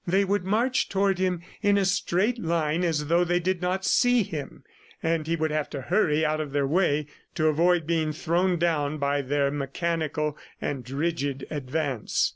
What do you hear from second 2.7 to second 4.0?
as though they did not